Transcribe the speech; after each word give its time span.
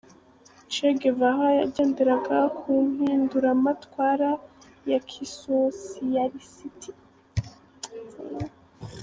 Che 0.71 0.87
Guevara 0.99 1.47
yagenderaga 1.61 2.39
ku 2.57 2.69
mpinduramatwara 2.91 4.29
ya 4.89 4.99
kisosiyalisiti. 5.09 6.91